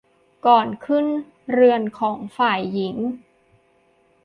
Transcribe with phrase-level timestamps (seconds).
[0.45, 1.05] ก่อนขึ้น
[1.51, 2.97] เรือนของฝ่ายหญิง